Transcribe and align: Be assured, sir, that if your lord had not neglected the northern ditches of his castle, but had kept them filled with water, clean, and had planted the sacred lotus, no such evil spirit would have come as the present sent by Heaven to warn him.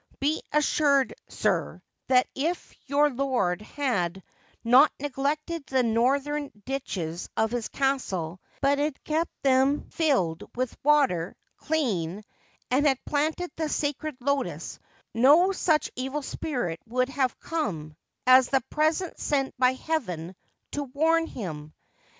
Be 0.19 0.41
assured, 0.51 1.13
sir, 1.27 1.79
that 2.07 2.25
if 2.33 2.73
your 2.87 3.11
lord 3.11 3.61
had 3.61 4.23
not 4.63 4.91
neglected 4.99 5.63
the 5.67 5.83
northern 5.83 6.49
ditches 6.65 7.29
of 7.37 7.51
his 7.51 7.67
castle, 7.67 8.41
but 8.63 8.79
had 8.79 9.03
kept 9.03 9.29
them 9.43 9.83
filled 9.91 10.43
with 10.55 10.75
water, 10.83 11.35
clean, 11.57 12.23
and 12.71 12.87
had 12.87 12.97
planted 13.05 13.51
the 13.57 13.69
sacred 13.69 14.17
lotus, 14.21 14.79
no 15.13 15.51
such 15.51 15.91
evil 15.95 16.23
spirit 16.23 16.79
would 16.87 17.09
have 17.09 17.39
come 17.39 17.95
as 18.25 18.47
the 18.49 18.61
present 18.71 19.19
sent 19.19 19.55
by 19.59 19.73
Heaven 19.73 20.35
to 20.71 20.81
warn 20.81 21.27
him. 21.27 21.75